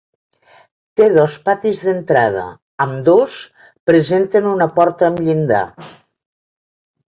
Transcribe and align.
Té 1.01 1.09
dos 1.17 1.35
patis 1.49 1.81
d'entrada, 1.87 2.47
ambdós 2.87 3.37
presenten 3.93 4.51
una 4.55 4.71
porta 4.81 5.11
amb 5.11 5.25
llinda. 5.29 5.63